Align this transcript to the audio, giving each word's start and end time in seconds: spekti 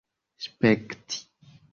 spekti 0.43 1.19